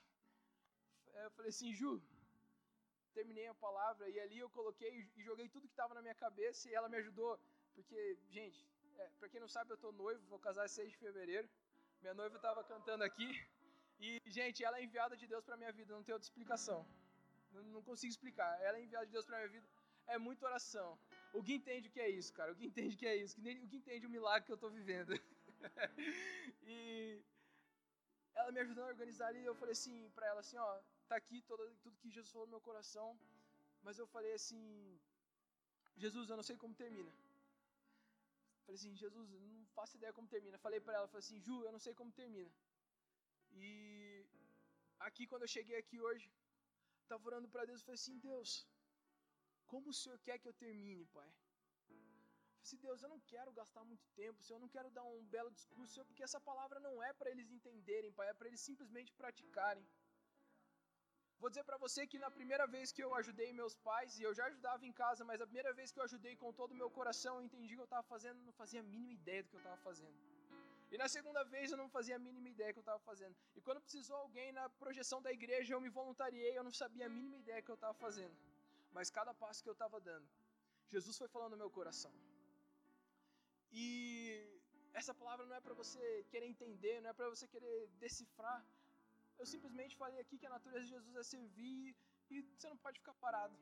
[1.13, 2.01] Eu falei assim, Ju,
[3.13, 6.69] terminei a palavra e ali eu coloquei e joguei tudo que estava na minha cabeça
[6.69, 7.39] e ela me ajudou,
[7.73, 8.67] porque, gente,
[8.97, 11.49] é, para quem não sabe, eu tô noivo, vou casar 6 de fevereiro.
[12.01, 13.29] Minha noiva estava cantando aqui
[13.99, 16.85] e, gente, ela é enviada de Deus para minha vida, não tem outra explicação.
[17.63, 18.59] Não, consigo explicar.
[18.61, 19.67] Ela é enviada de Deus para minha vida.
[20.07, 20.97] É muita oração.
[21.33, 22.51] O que entende o que é isso, cara?
[22.51, 23.39] O que entende o que é isso?
[23.39, 25.13] O que entende o milagre que eu estou vivendo?
[26.63, 27.23] e
[28.35, 31.41] ela me ajudando a organizar ali, eu falei assim para ela assim, ó, tá aqui
[31.41, 33.17] todo, tudo que Jesus falou no meu coração,
[33.81, 34.99] mas eu falei assim,
[35.95, 37.11] Jesus, eu não sei como termina.
[38.65, 40.57] Falei assim, Jesus, não faço ideia como termina.
[40.57, 42.51] Falei para ela, falei assim, Ju, eu não sei como termina.
[43.53, 44.25] E
[44.99, 46.29] aqui quando eu cheguei aqui hoje,
[47.05, 48.67] estava orando para Deus, falei assim, Deus,
[49.71, 51.31] como o Senhor quer que eu termine, Pai?
[52.67, 55.51] se Deus, eu não quero gastar muito tempo, Senhor, eu não quero dar um belo
[55.57, 59.13] discurso, Senhor, porque essa palavra não é para eles entenderem, Pai, é para eles simplesmente
[59.21, 59.85] praticarem.
[61.41, 64.33] Vou dizer para você que na primeira vez que eu ajudei meus pais, e eu
[64.33, 66.89] já ajudava em casa, mas a primeira vez que eu ajudei com todo o meu
[66.89, 69.65] coração, eu entendi que eu estava fazendo, não fazia a mínima ideia do que eu
[69.65, 70.17] estava fazendo.
[70.91, 73.35] E na segunda vez eu não fazia a mínima ideia que eu estava fazendo.
[73.55, 77.09] E quando precisou alguém na projeção da igreja, eu me voluntariei, eu não sabia a
[77.09, 78.35] mínima ideia que eu estava fazendo.
[78.91, 80.27] Mas cada passo que eu estava dando,
[80.93, 82.13] Jesus foi falando no meu coração.
[83.71, 83.85] E
[84.99, 88.59] essa palavra não é para você querer entender, não é para você querer decifrar.
[89.37, 91.95] Eu simplesmente falei aqui que a natureza de Jesus é servir
[92.29, 93.57] e você não pode ficar parado.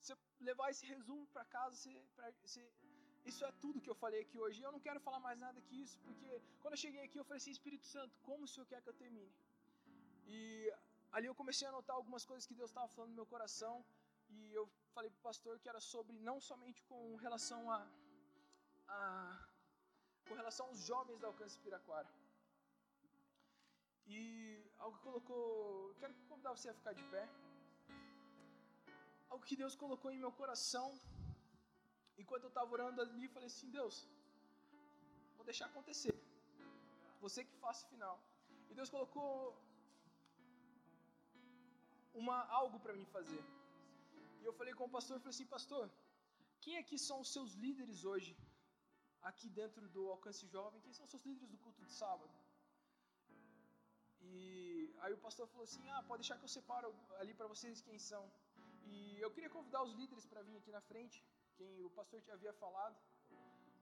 [0.00, 2.62] Você levar esse resumo para casa, você, pra, você,
[3.30, 4.56] isso é tudo que eu falei aqui hoje.
[4.60, 7.26] E eu não quero falar mais nada que isso, porque quando eu cheguei aqui eu
[7.28, 9.32] falei assim, Espírito Santo, como o Senhor quer que eu termine?
[10.36, 10.40] E
[11.16, 13.74] ali eu comecei a notar algumas coisas que Deus estava falando no meu coração.
[14.36, 14.64] E eu
[14.94, 17.80] falei para o pastor que era sobre não somente com relação a
[18.96, 18.98] a,
[20.28, 22.08] com relação aos jovens da Alcance Piraquara.
[24.06, 24.18] E
[24.78, 25.94] algo que colocou.
[26.00, 27.28] Quero convidar você a ficar de pé.
[29.28, 30.88] Algo que Deus colocou em meu coração.
[32.22, 33.96] Enquanto eu estava orando ali, falei assim: Deus,
[35.36, 36.16] vou deixar acontecer.
[37.24, 38.16] Você que faça o final.
[38.70, 39.30] E Deus colocou
[42.20, 43.42] uma, algo para mim fazer.
[44.40, 45.84] E eu falei com o pastor, falei assim, pastor,
[46.64, 48.32] quem aqui são os seus líderes hoje?
[49.22, 52.34] aqui dentro do Alcance Jovem, quem são os seus líderes do culto de sábado?
[54.20, 56.88] E aí o pastor falou assim: Ah, pode deixar que eu separo
[57.20, 58.24] ali para vocês quem são.
[58.86, 61.24] E eu queria convidar os líderes para vir aqui na frente,
[61.58, 62.96] quem o pastor te havia falado,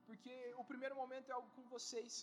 [0.07, 2.13] porque o primeiro momento é algo com vocês.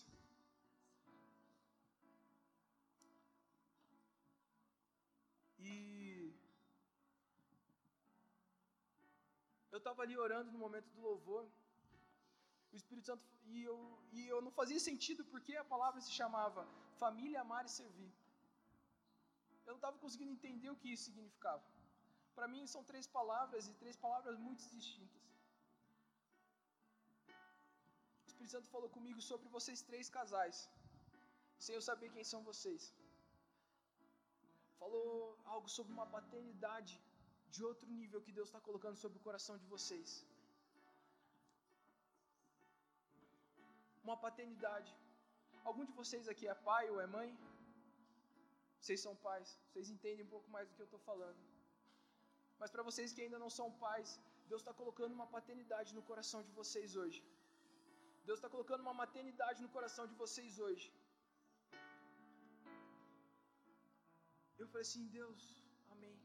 [5.59, 5.73] E
[9.71, 11.43] eu estava ali orando no momento do louvor
[12.73, 13.77] o Espírito Santo e eu,
[14.17, 16.67] e eu não fazia sentido porque a palavra se chamava
[17.03, 18.11] família, amar e servir.
[19.65, 21.63] Eu não estava conseguindo entender o que isso significava.
[22.37, 25.23] Para mim são três palavras e três palavras muito distintas.
[28.45, 30.57] Espírito Santo falou comigo sobre vocês três casais,
[31.65, 32.83] sem eu saber quem são vocês.
[34.81, 35.07] Falou
[35.53, 36.93] algo sobre uma paternidade
[37.55, 40.09] de outro nível que Deus está colocando sobre o coração de vocês.
[44.07, 44.91] uma paternidade.
[45.69, 47.29] Algum de vocês aqui é pai ou é mãe?
[48.79, 51.39] Vocês são pais, vocês entendem um pouco mais do que eu estou falando.
[52.59, 54.11] Mas para vocês que ainda não são pais,
[54.51, 57.19] Deus está colocando uma paternidade no coração de vocês hoje.
[58.27, 60.87] Deus está colocando uma maternidade no coração de vocês hoje.
[64.61, 65.41] Eu falei assim, Deus,
[65.95, 66.17] amém.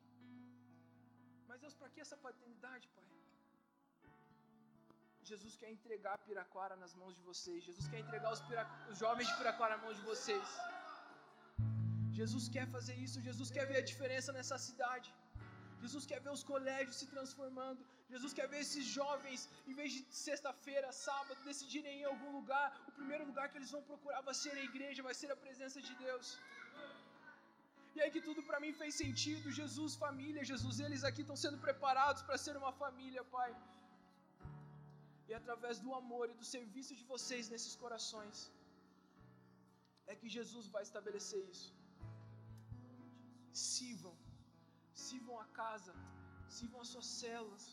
[1.49, 3.09] Mas Deus, para que essa paternidade, Pai?
[5.31, 7.59] Jesus quer entregar Piraquara nas mãos de vocês.
[7.69, 8.43] Jesus quer entregar os,
[8.93, 10.49] os jovens de Piraquara nas mãos de vocês.
[12.19, 13.27] Jesus quer fazer isso.
[13.29, 15.11] Jesus quer ver a diferença nessa cidade.
[15.83, 17.83] Jesus quer ver os colégios se transformando.
[18.13, 22.93] Jesus quer ver esses jovens, em vez de sexta-feira, sábado, decidirem em algum lugar, o
[23.01, 25.95] primeiro lugar que eles vão procurar vai ser a igreja, vai ser a presença de
[26.07, 26.29] Deus.
[27.97, 29.57] E aí que tudo para mim fez sentido.
[29.61, 33.51] Jesus, família, Jesus, eles aqui estão sendo preparados para ser uma família, Pai.
[35.31, 38.39] E através do amor e do serviço de vocês nesses corações,
[40.13, 41.69] é que Jesus vai estabelecer isso.
[43.67, 44.17] Sirvam,
[45.07, 45.95] sirvam a casa,
[46.57, 47.65] sirvam as suas células,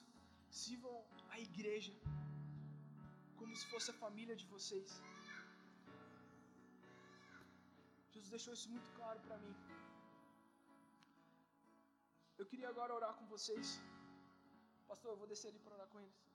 [0.49, 0.95] sirvam
[1.29, 1.93] a igreja,
[3.39, 5.01] como se fosse a família de vocês.
[8.13, 9.55] Jesus deixou isso muito claro para mim.
[12.37, 13.81] Eu queria agora orar com vocês.
[14.87, 16.26] Pastor, eu vou descer ali para orar com eles.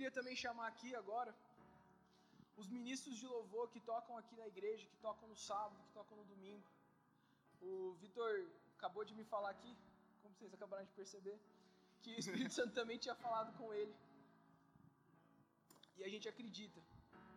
[0.00, 1.30] Queria também chamar aqui agora
[2.60, 6.14] os ministros de louvor que tocam aqui na igreja, que tocam no sábado, que tocam
[6.20, 6.64] no domingo.
[7.68, 8.30] O Vitor
[8.76, 9.72] acabou de me falar aqui,
[10.22, 11.36] como vocês acabaram de perceber,
[12.02, 13.94] que o Espírito Santo também tinha falado com ele.
[15.98, 16.80] E a gente acredita.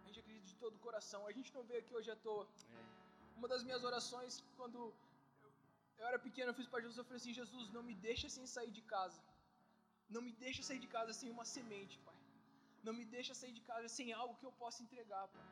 [0.03, 1.21] A gente acredita de todo o coração.
[1.31, 2.47] A gente não veio aqui hoje à toa.
[2.79, 2.85] É.
[3.39, 4.79] Uma das minhas orações, quando
[5.99, 8.47] eu era pequeno, eu fiz para Jesus, eu falei assim, Jesus, não me deixa sem
[8.55, 9.21] sair de casa.
[10.15, 12.12] Não me deixa sair de casa sem uma semente, Pai.
[12.87, 15.47] Não me deixa sair de casa sem algo que eu possa entregar, Pai.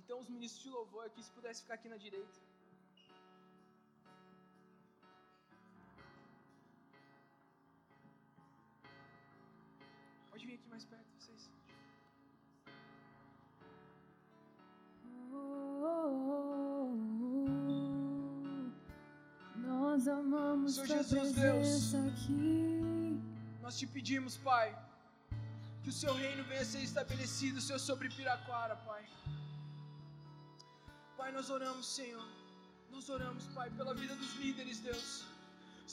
[0.00, 2.40] Então os ministros de louvor aqui, se pudesse ficar aqui na direita.
[10.30, 11.50] Pode vir aqui mais perto, vocês.
[19.56, 23.20] Nós amamos Senhor Jesus, Deus, aqui.
[23.62, 24.68] Nós te pedimos, Pai
[25.82, 29.02] que o seu reino venha a ser estabelecido, Senhor, sobre Piraquara, Pai.
[31.16, 32.26] Pai, nós oramos, Senhor.
[32.92, 35.24] Nós oramos, Pai, pela vida dos líderes, Deus.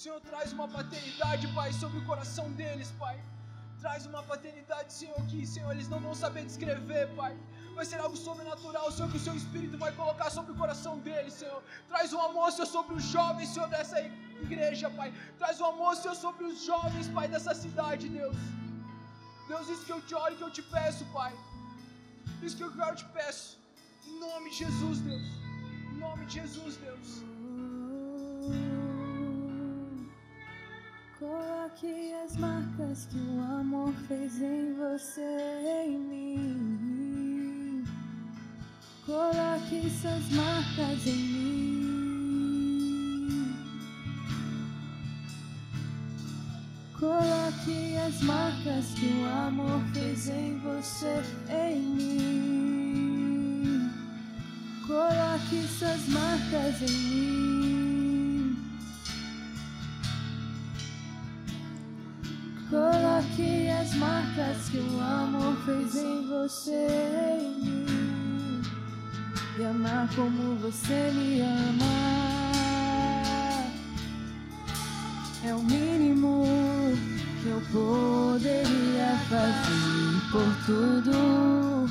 [0.01, 3.17] Senhor, traz uma paternidade, Pai, sobre o coração deles, Pai.
[3.81, 7.33] Traz uma paternidade, Senhor, que, Senhor, eles não vão saber descrever, Pai.
[7.73, 11.33] Vai ser algo sobrenatural, Senhor, que o seu Espírito vai colocar sobre o coração deles,
[11.33, 11.63] Senhor.
[11.87, 13.99] Traz um amor, Senhor, sobre os jovens, Senhor, dessa
[14.45, 15.11] igreja, Pai.
[15.37, 18.35] Traz um amor, Senhor, sobre os jovens, Pai, dessa cidade, Deus.
[19.49, 21.33] Deus, isso que eu te oro e que eu te peço, Pai.
[22.43, 23.57] Isso que eu quero te peço.
[24.07, 25.27] Em nome de Jesus, Deus.
[25.91, 27.09] Em nome de Jesus, Deus.
[31.17, 35.31] Coloque as marcas que o amor fez em você
[35.85, 37.85] em mim.
[39.07, 41.68] Coloque essas marcas em mim.
[48.09, 53.11] As marcas que o amor fez em você, em mim.
[54.87, 58.57] Coloque suas marcas em mim.
[62.71, 66.87] Coloque as marcas que o amor fez em você,
[67.39, 68.61] em mim.
[69.59, 72.09] E amar como você me ama
[75.45, 76.43] é o mínimo
[77.41, 81.89] que eu poderia fazer por tudo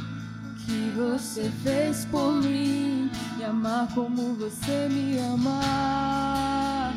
[0.67, 6.93] que você fez por mim e amar como você me ama.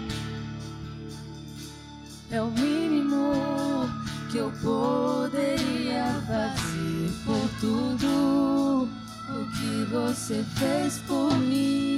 [2.30, 3.34] É o mínimo
[4.30, 8.90] que eu poderia fazer por tudo
[9.30, 11.91] o que você fez por mim.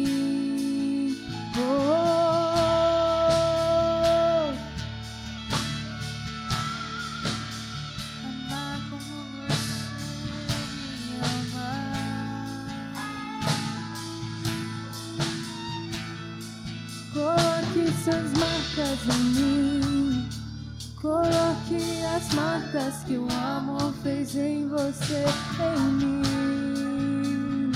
[23.06, 25.26] Que o amor fez em você,
[25.62, 27.72] em mim.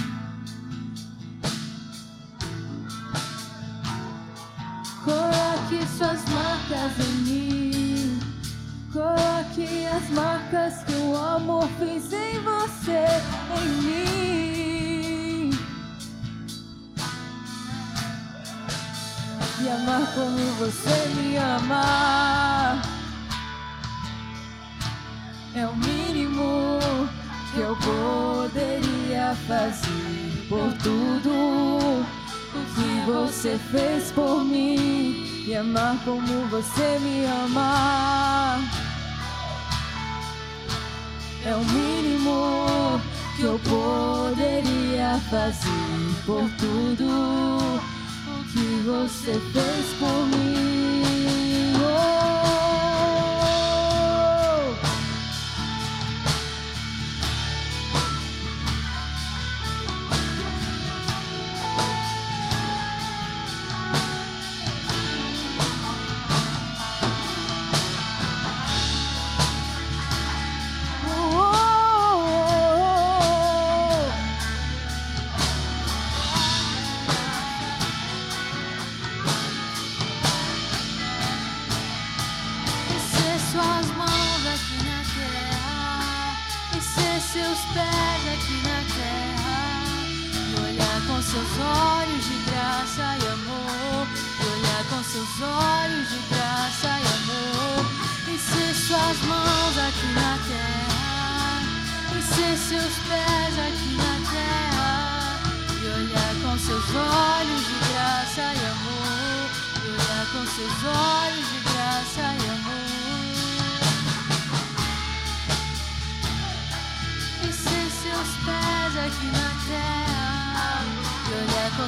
[5.05, 8.19] Coloque suas marcas em mim.
[8.91, 13.05] Coloque as marcas que o amor fez em você,
[13.61, 13.97] em mim.
[19.59, 22.96] e amar como você me ama.
[25.57, 26.79] É o mínimo
[27.51, 32.05] que eu poderia fazer por tudo o
[32.75, 38.59] que você fez por mim e amar como você me ama.
[41.43, 43.01] É o mínimo
[43.35, 47.79] que eu poderia fazer por tudo
[48.27, 51.73] o que você fez por mim.
[51.83, 52.66] Oh.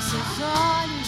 [0.10, 0.99] seus olhos.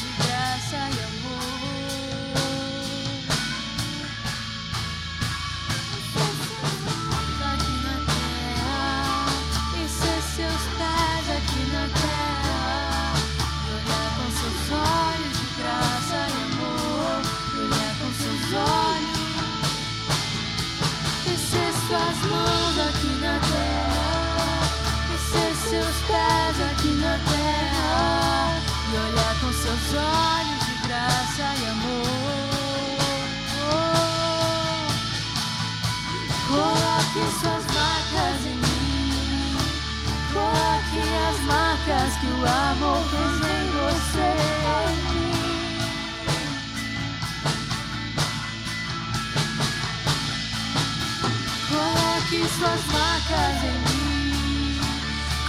[52.61, 54.79] suas marcas em mim.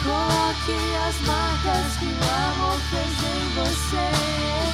[0.03, 4.72] Coloque as marcas que o amor fez em você.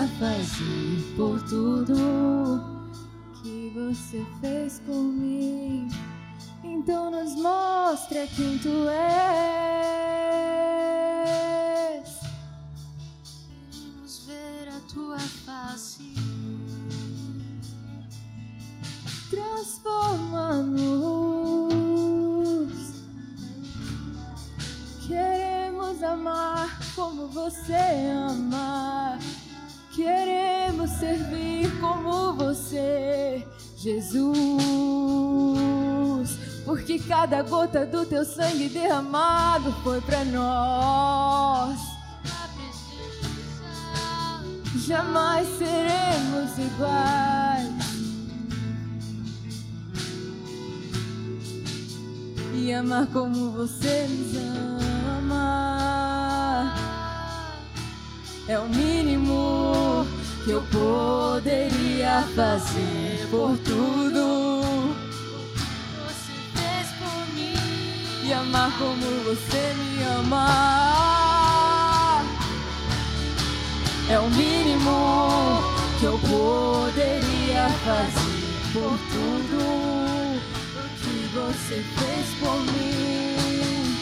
[0.00, 0.40] Cada
[38.10, 41.78] teu sangue derramado foi para nós.
[44.84, 47.70] Jamais seremos iguais.
[52.52, 54.36] E amar como você nos
[55.24, 56.74] ama
[58.48, 60.04] é o mínimo
[60.44, 64.39] que eu poderia fazer por tudo
[68.40, 70.46] amar como você me ama.
[74.08, 75.62] É o mínimo
[75.98, 78.40] que eu poderia fazer
[78.72, 79.58] por tudo
[80.76, 83.96] o que você fez por mim.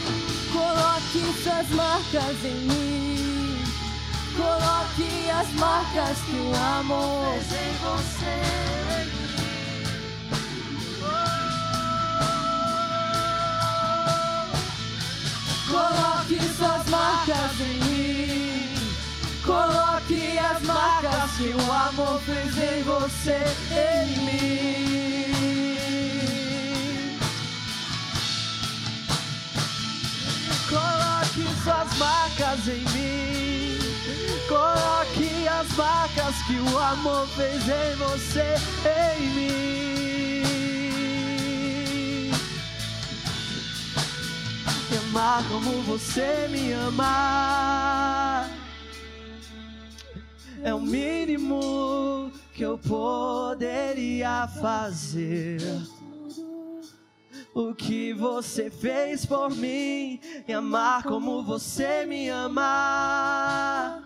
[0.52, 3.62] Coloque suas marcas em mim.
[4.36, 8.77] Coloque as marcas que o amor fez em você.
[15.78, 18.74] Coloque suas marcas em mim.
[19.44, 23.38] Coloque as marcas que o amor fez em você,
[23.70, 25.28] em mim.
[30.68, 33.78] Coloque suas marcas em mim.
[34.48, 39.87] Coloque as marcas que o amor fez em você, em mim.
[45.18, 48.48] Amar como você me ama
[50.62, 55.60] é o mínimo que eu poderia fazer.
[57.52, 64.04] O que você fez por mim e amar como você me ama.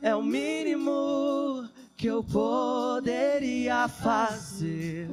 [0.00, 5.08] É o mínimo que eu poderia fazer.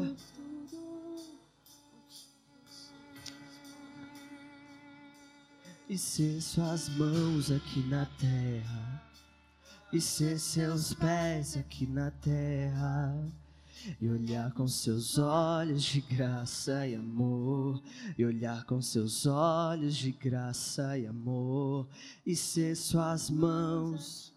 [5.89, 9.03] E ser suas mãos aqui na terra,
[9.91, 13.27] e ser seus pés aqui na terra,
[13.99, 17.81] e olhar com seus olhos de graça e amor,
[18.15, 21.89] e olhar com seus olhos de graça e amor,
[22.23, 24.31] e ser suas mãos,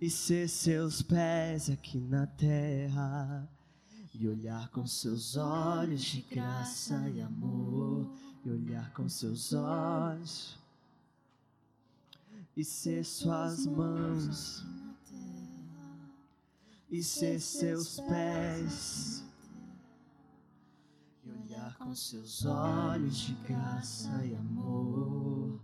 [0.00, 3.46] e ser seus pés aqui na terra,
[4.14, 10.58] e olhar com seus olhos de graça e amor e olhar com seus olhos
[12.56, 14.64] e ser suas mãos
[16.90, 19.24] e ser seus pés
[21.24, 25.60] e olhar com seus olhos de graça e amor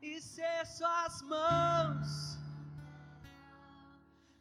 [0.00, 2.39] e ser suas mãos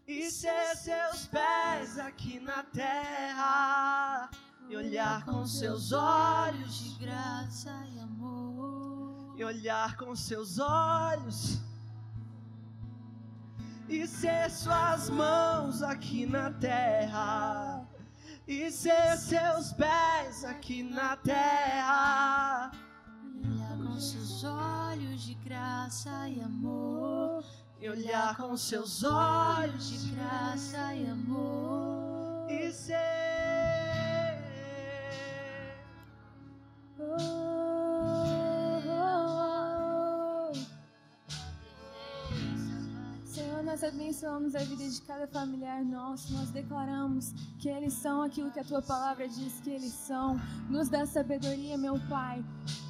[0.10, 4.28] e ser seus pés aqui na terra
[4.68, 9.36] e olhar com seus olhos de graça e amor.
[9.38, 11.62] e olhar com seus olhos
[13.88, 17.88] e ser suas mãos aqui na terra
[18.48, 22.72] e ser seus pés aqui na terra.
[23.36, 27.46] E olhar com seus olhos de graça e amor
[27.82, 33.20] e olhar com seus olhos de graça e amor e ser.
[43.24, 46.34] Senhor, nós abençoamos a vida de cada familiar nosso.
[46.34, 50.38] Nós declaramos que eles são aquilo que a tua palavra diz que eles são.
[50.70, 52.44] Nos dá sabedoria, meu Pai,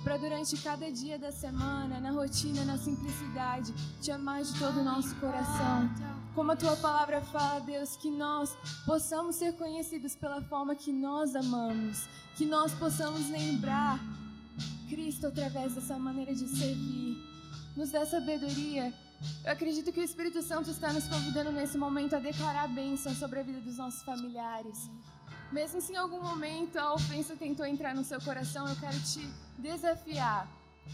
[0.03, 4.83] para durante cada dia da semana, na rotina, na simplicidade, te amar de todo o
[4.83, 5.89] nosso coração.
[6.33, 11.35] Como a tua palavra fala, Deus, que nós possamos ser conhecidos pela forma que nós
[11.35, 13.99] amamos, que nós possamos lembrar
[14.89, 17.17] Cristo através dessa maneira de servir.
[17.75, 18.93] Nos dá sabedoria.
[19.43, 23.13] Eu acredito que o Espírito Santo está nos convidando nesse momento a declarar a bênção
[23.13, 24.89] sobre a vida dos nossos familiares.
[25.51, 29.27] Mesmo se em algum momento a ofensa tentou entrar no seu coração, eu quero te
[29.59, 30.47] desafiar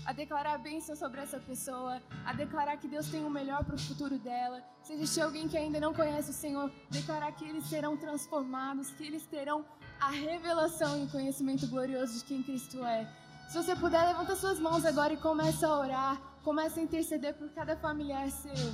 [0.04, 3.80] a declarar bênção sobre essa pessoa, a declarar que Deus tem o melhor para o
[3.80, 4.62] futuro dela.
[4.84, 9.04] Se existir alguém que ainda não conhece o Senhor, declarar que eles serão transformados, que
[9.06, 9.64] eles terão
[10.00, 13.08] a revelação e o conhecimento glorioso de quem Cristo é.
[13.48, 17.50] Se você puder, levanta suas mãos agora e começa a orar, começa a interceder por
[17.50, 18.74] cada familiar seu.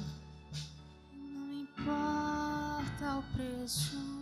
[1.13, 4.20] Não importa o preço.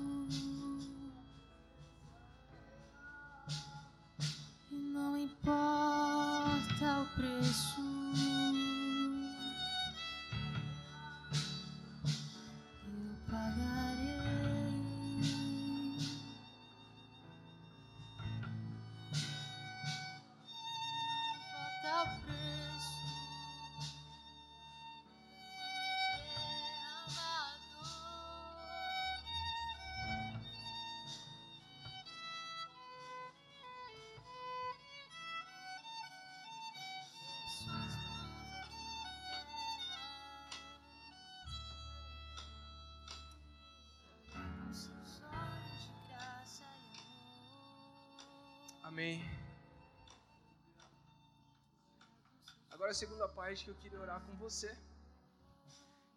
[52.89, 54.69] Agora a segunda parte que eu queria orar com você.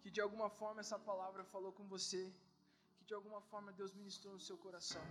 [0.03, 2.23] Que de alguma forma essa palavra falou com você.
[2.97, 5.05] Que de alguma forma Deus ministrou no seu coração.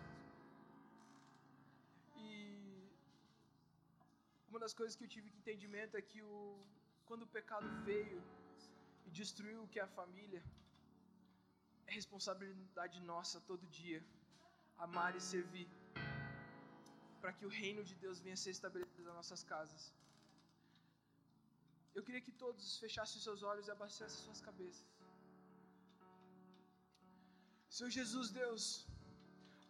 [2.26, 2.32] E
[4.50, 6.34] uma das coisas que eu tive que entendimento é que o,
[7.06, 8.20] quando o pecado veio
[9.06, 10.44] e destruiu o que é a família,
[11.86, 14.04] é responsabilidade nossa todo dia
[14.90, 15.70] amar e servir
[17.22, 19.94] para que o reino de Deus venha a ser estabelecido nas nossas casas.
[22.02, 24.88] Eu queria que todos fechassem seus olhos e abaixassem suas cabeças.
[27.76, 28.64] Senhor Jesus, Deus,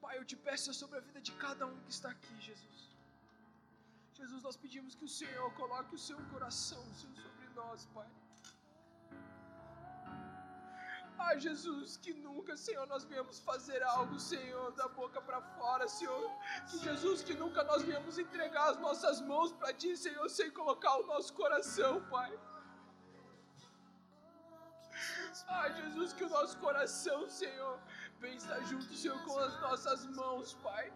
[0.03, 2.79] Pai, eu te peço sobre a vida de cada um que está aqui, Jesus.
[4.19, 8.09] Jesus, nós pedimos que o Senhor coloque o seu coração, Senhor, sobre nós, Pai.
[11.23, 16.29] Ah, Jesus, que nunca, Senhor, nós viemos fazer algo, Senhor, da boca para fora, Senhor.
[16.69, 20.93] Que Jesus, que nunca nós viemos entregar as nossas mãos para Ti, Senhor, sem colocar
[21.01, 22.31] o nosso coração, Pai.
[25.47, 27.79] Ah, Jesus, que o nosso coração, Senhor,
[28.19, 30.91] venha estar junto, Senhor, com as nossas mãos, Pai.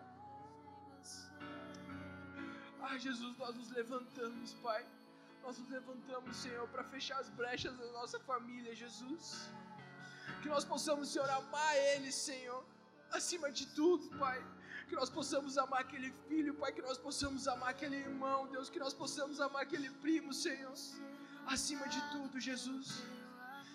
[2.82, 4.86] Ah, Jesus, nós nos levantamos, Pai.
[5.44, 9.50] Nós nos levantamos, Senhor, para fechar as brechas da nossa família, Jesus.
[10.42, 12.64] Que nós possamos, Senhor, amar Ele, Senhor,
[13.12, 14.40] acima de tudo, Pai.
[14.88, 16.72] Que nós possamos amar aquele filho, Pai.
[16.72, 18.70] Que nós possamos amar aquele irmão, Deus.
[18.70, 20.74] Que nós possamos amar aquele primo, Senhor.
[21.56, 22.88] Acima de tudo, Jesus.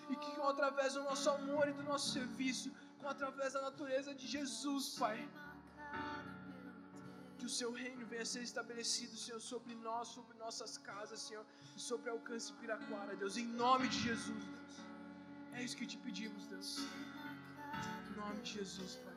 [0.09, 4.27] E que através do nosso amor e do nosso serviço, com através da natureza de
[4.27, 5.17] Jesus, Pai.
[7.37, 11.45] Que o seu reino venha a ser estabelecido, Senhor, sobre nós, sobre nossas casas, Senhor,
[11.75, 14.90] e sobre Alcance Piraquara, Deus, em nome de Jesus, Deus.
[15.53, 16.79] É isso que te pedimos, Deus.
[18.09, 19.10] Em nome de Jesus, Pai.